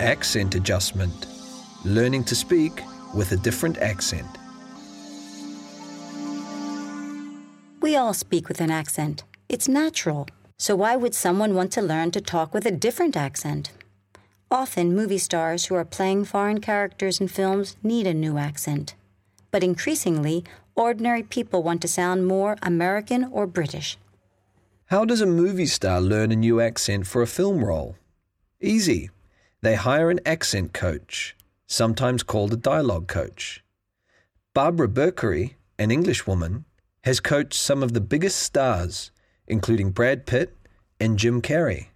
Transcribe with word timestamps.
Accent 0.00 0.54
adjustment. 0.54 1.26
Learning 1.82 2.22
to 2.24 2.34
speak 2.34 2.82
with 3.14 3.32
a 3.32 3.36
different 3.38 3.78
accent. 3.78 4.28
We 7.80 7.96
all 7.96 8.12
speak 8.12 8.46
with 8.48 8.60
an 8.60 8.70
accent. 8.70 9.24
It's 9.48 9.68
natural. 9.68 10.28
So 10.58 10.76
why 10.76 10.96
would 10.96 11.14
someone 11.14 11.54
want 11.54 11.72
to 11.72 11.80
learn 11.80 12.10
to 12.10 12.20
talk 12.20 12.52
with 12.52 12.66
a 12.66 12.70
different 12.70 13.16
accent? 13.16 13.70
Often, 14.50 14.94
movie 14.94 15.16
stars 15.16 15.64
who 15.66 15.74
are 15.76 15.84
playing 15.84 16.26
foreign 16.26 16.60
characters 16.60 17.18
in 17.18 17.28
films 17.28 17.78
need 17.82 18.06
a 18.06 18.12
new 18.12 18.36
accent. 18.36 18.94
But 19.50 19.64
increasingly, 19.64 20.44
ordinary 20.74 21.22
people 21.22 21.62
want 21.62 21.80
to 21.80 21.88
sound 21.88 22.26
more 22.26 22.58
American 22.60 23.24
or 23.32 23.46
British. 23.46 23.96
How 24.86 25.06
does 25.06 25.22
a 25.22 25.26
movie 25.26 25.64
star 25.64 26.02
learn 26.02 26.32
a 26.32 26.36
new 26.36 26.60
accent 26.60 27.06
for 27.06 27.22
a 27.22 27.26
film 27.26 27.64
role? 27.64 27.96
Easy. 28.60 29.08
They 29.62 29.74
hire 29.74 30.10
an 30.10 30.20
accent 30.26 30.72
coach, 30.72 31.36
sometimes 31.66 32.22
called 32.22 32.52
a 32.52 32.56
dialogue 32.56 33.08
coach. 33.08 33.64
Barbara 34.54 34.88
Berkery, 34.88 35.54
an 35.78 35.90
Englishwoman, 35.90 36.64
has 37.04 37.20
coached 37.20 37.54
some 37.54 37.82
of 37.82 37.92
the 37.92 38.00
biggest 38.00 38.38
stars, 38.38 39.10
including 39.46 39.90
Brad 39.90 40.26
Pitt 40.26 40.56
and 40.98 41.18
Jim 41.18 41.40
Carrey. 41.40 41.88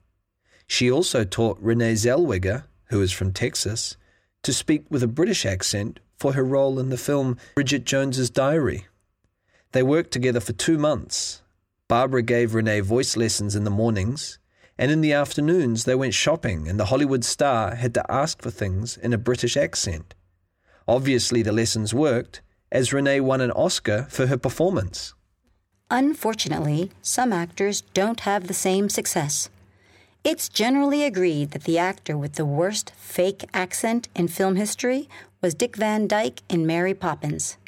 She 0.67 0.91
also 0.91 1.25
taught 1.25 1.59
Renee 1.61 1.95
Zellweger, 1.95 2.65
who 2.87 3.03
is 3.03 3.13
from 3.13 3.33
Texas, 3.33 3.97
to 4.43 4.53
speak 4.53 4.85
with 4.89 5.03
a 5.03 5.09
British 5.09 5.45
accent 5.45 6.01
for 6.17 6.35
her 6.35 6.45
role 6.45 6.79
in 6.79 6.91
the 6.91 6.97
film 6.97 7.37
Bridget 7.55 7.85
Jones's 7.85 8.31
Diary. 8.31 8.87
They 9.73 9.83
worked 9.83 10.11
together 10.11 10.41
for 10.41 10.53
two 10.53 10.79
months. 10.79 11.43
Barbara 11.89 12.23
gave 12.23 12.55
Renee 12.55 12.81
voice 12.81 13.17
lessons 13.17 13.57
in 13.57 13.65
the 13.65 13.71
mornings, 13.71 14.39
and 14.81 14.91
in 14.91 15.03
the 15.03 15.13
afternoons 15.13 15.85
they 15.85 15.95
went 15.95 16.15
shopping, 16.15 16.67
and 16.67 16.81
the 16.81 16.87
Hollywood 16.87 17.23
star 17.23 17.75
had 17.75 17.93
to 17.93 18.11
ask 18.11 18.41
for 18.41 18.51
things 18.51 18.97
in 18.97 19.13
a 19.13 19.19
British 19.19 19.55
accent. 19.55 20.15
Obviously, 20.89 21.43
the 21.43 21.53
lessons 21.53 21.93
worked, 21.93 22.41
as 22.73 22.91
Renee 22.91 23.21
won 23.21 23.43
an 23.43 23.51
Oscar 23.51 24.07
for 24.09 24.27
her 24.29 24.39
performance. 24.39 25.13
Unfortunately, 25.91 26.91
some 27.03 27.31
actors 27.31 27.83
don't 27.93 28.21
have 28.21 28.47
the 28.47 28.55
same 28.55 28.89
success. 28.89 29.51
It's 30.25 30.49
generally 30.49 31.05
agreed 31.05 31.51
that 31.51 31.65
the 31.65 31.77
actor 31.77 32.17
with 32.17 32.37
the 32.37 32.47
worst 32.47 32.93
fake 32.97 33.45
accent 33.53 34.09
in 34.15 34.29
film 34.29 34.57
history 34.57 35.11
was 35.43 35.55
Dick 35.55 35.77
Van 35.77 36.09
Dyke 36.09 36.41
in 36.49 36.67
Mary 36.67 36.95
Poppins. 36.95 37.59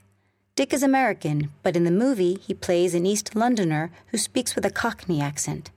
Dick 0.56 0.72
is 0.72 0.82
American, 0.82 1.50
but 1.62 1.76
in 1.76 1.84
the 1.84 1.91
movie 1.91 2.38
he 2.41 2.54
plays 2.54 2.94
an 2.94 3.04
East 3.04 3.36
Londoner 3.36 3.91
who 4.06 4.16
speaks 4.16 4.54
with 4.54 4.64
a 4.64 4.70
Cockney 4.70 5.20
accent. 5.20 5.70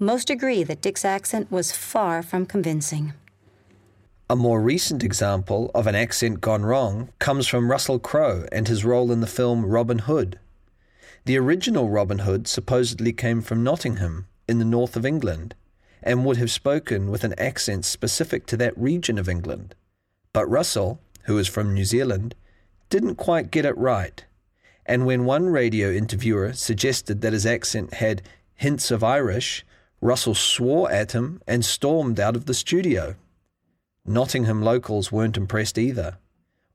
Most 0.00 0.30
agree 0.30 0.62
that 0.62 0.80
Dick's 0.80 1.04
accent 1.04 1.50
was 1.50 1.72
far 1.72 2.22
from 2.22 2.46
convincing. 2.46 3.14
A 4.30 4.36
more 4.36 4.60
recent 4.60 5.02
example 5.02 5.72
of 5.74 5.88
an 5.88 5.96
accent 5.96 6.40
gone 6.40 6.64
wrong 6.64 7.08
comes 7.18 7.48
from 7.48 7.68
Russell 7.68 7.98
Crowe 7.98 8.46
and 8.52 8.68
his 8.68 8.84
role 8.84 9.10
in 9.10 9.20
the 9.20 9.26
film 9.26 9.66
Robin 9.66 9.98
Hood. 10.00 10.38
The 11.24 11.36
original 11.36 11.88
Robin 11.88 12.20
Hood 12.20 12.46
supposedly 12.46 13.12
came 13.12 13.42
from 13.42 13.64
Nottingham, 13.64 14.28
in 14.46 14.60
the 14.60 14.64
north 14.64 14.96
of 14.96 15.04
England, 15.04 15.56
and 16.00 16.24
would 16.24 16.36
have 16.36 16.50
spoken 16.50 17.10
with 17.10 17.24
an 17.24 17.34
accent 17.36 17.84
specific 17.84 18.46
to 18.46 18.56
that 18.56 18.78
region 18.78 19.18
of 19.18 19.28
England. 19.28 19.74
But 20.32 20.48
Russell, 20.48 21.00
who 21.24 21.38
is 21.38 21.48
from 21.48 21.74
New 21.74 21.84
Zealand, 21.84 22.36
didn't 22.88 23.16
quite 23.16 23.50
get 23.50 23.64
it 23.64 23.76
right. 23.76 24.24
And 24.86 25.06
when 25.06 25.24
one 25.24 25.46
radio 25.46 25.90
interviewer 25.90 26.52
suggested 26.52 27.20
that 27.20 27.32
his 27.32 27.44
accent 27.44 27.94
had 27.94 28.22
hints 28.54 28.92
of 28.92 29.02
Irish, 29.02 29.64
Russell 30.00 30.34
swore 30.34 30.90
at 30.90 31.12
him 31.12 31.40
and 31.46 31.64
stormed 31.64 32.20
out 32.20 32.36
of 32.36 32.46
the 32.46 32.54
studio. 32.54 33.16
Nottingham 34.06 34.62
locals 34.62 35.10
weren't 35.10 35.36
impressed 35.36 35.76
either. 35.76 36.18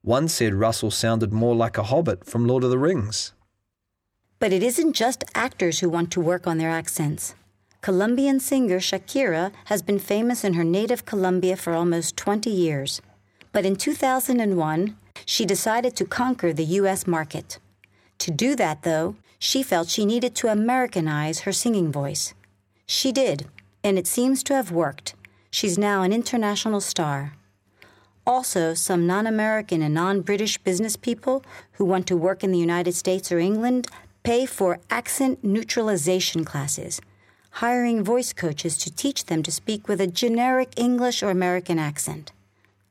One 0.02 0.28
said 0.28 0.54
Russell 0.54 0.92
sounded 0.92 1.32
more 1.32 1.56
like 1.56 1.78
a 1.78 1.84
hobbit 1.84 2.26
from 2.26 2.46
Lord 2.46 2.64
of 2.64 2.70
the 2.70 2.78
Rings. 2.78 3.34
But 4.40 4.52
it 4.52 4.62
isn't 4.62 4.94
just 4.94 5.24
actors 5.34 5.80
who 5.80 5.90
want 5.90 6.12
to 6.12 6.20
work 6.20 6.46
on 6.46 6.58
their 6.58 6.70
accents. 6.70 7.36
Colombian 7.82 8.40
singer 8.42 8.80
Shakira 8.80 9.52
has 9.66 9.82
been 9.82 10.00
famous 10.00 10.44
in 10.44 10.54
her 10.56 10.64
native 10.66 11.06
Colombia 11.06 11.56
for 11.56 11.74
almost 11.74 12.18
20 12.18 12.50
years. 12.50 13.02
But 13.54 13.66
in 13.66 13.78
2001, 13.78 14.98
she 15.26 15.46
decided 15.46 15.96
to 15.96 16.06
conquer 16.06 16.52
the 16.52 16.66
U.S. 16.82 17.08
market. 17.08 17.60
To 18.20 18.32
do 18.32 18.56
that, 18.58 18.84
though, 18.84 19.16
she 19.40 19.64
felt 19.64 19.88
she 19.88 20.06
needed 20.06 20.36
to 20.36 20.48
Americanize 20.50 21.42
her 21.42 21.52
singing 21.52 21.92
voice. 21.92 22.34
She 22.86 23.12
did, 23.12 23.48
and 23.84 23.98
it 23.98 24.08
seems 24.08 24.44
to 24.44 24.56
have 24.56 24.72
worked. 24.72 25.16
She's 25.52 25.78
now 25.78 26.02
an 26.02 26.14
international 26.14 26.82
star. 26.82 27.34
Also, 28.26 28.74
some 28.74 29.06
non 29.06 29.28
American 29.28 29.82
and 29.82 29.94
non 29.94 30.22
British 30.22 30.58
business 30.58 30.96
people 30.96 31.44
who 31.74 31.86
want 31.86 32.08
to 32.08 32.18
work 32.18 32.44
in 32.44 32.52
the 32.52 32.60
United 32.60 32.94
States 32.94 33.32
or 33.32 33.40
England 33.40 33.88
pay 34.24 34.46
for 34.46 34.80
accent 34.90 35.44
neutralization 35.44 36.46
classes, 36.46 37.02
hiring 37.52 38.04
voice 38.04 38.32
coaches 38.32 38.78
to 38.78 38.94
teach 38.94 39.26
them 39.26 39.44
to 39.44 39.52
speak 39.52 39.88
with 39.88 40.00
a 40.00 40.08
generic 40.08 40.72
English 40.78 41.22
or 41.22 41.30
American 41.30 41.78
accent. 41.78 42.32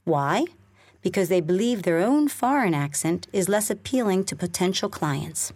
Why? 0.04 0.44
Because 1.00 1.28
they 1.28 1.40
believe 1.40 1.82
their 1.82 1.98
own 1.98 2.28
foreign 2.28 2.74
accent 2.74 3.26
is 3.32 3.48
less 3.48 3.70
appealing 3.70 4.24
to 4.24 4.36
potential 4.36 4.88
clients. 4.88 5.52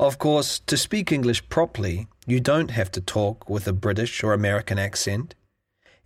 Of 0.00 0.18
course, 0.18 0.58
to 0.66 0.76
speak 0.76 1.12
English 1.12 1.48
properly, 1.48 2.08
you 2.26 2.40
don't 2.40 2.70
have 2.70 2.90
to 2.92 3.00
talk 3.00 3.48
with 3.48 3.66
a 3.66 3.72
British 3.72 4.22
or 4.24 4.32
American 4.32 4.78
accent. 4.78 5.34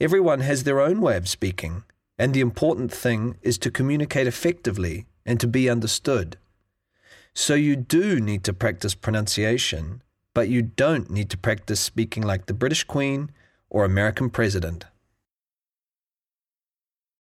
Everyone 0.00 0.40
has 0.40 0.64
their 0.64 0.80
own 0.80 1.00
way 1.00 1.16
of 1.16 1.28
speaking, 1.28 1.84
and 2.18 2.34
the 2.34 2.40
important 2.40 2.92
thing 2.92 3.36
is 3.42 3.58
to 3.58 3.70
communicate 3.70 4.26
effectively 4.26 5.06
and 5.24 5.38
to 5.40 5.46
be 5.46 5.70
understood. 5.70 6.36
So 7.34 7.54
you 7.54 7.76
do 7.76 8.20
need 8.20 8.42
to 8.44 8.52
practice 8.52 8.94
pronunciation, 8.94 10.02
but 10.34 10.48
you 10.48 10.62
don't 10.62 11.10
need 11.10 11.30
to 11.30 11.38
practice 11.38 11.80
speaking 11.80 12.22
like 12.22 12.46
the 12.46 12.54
British 12.54 12.84
Queen 12.84 13.30
or 13.70 13.84
American 13.84 14.30
President. 14.30 14.86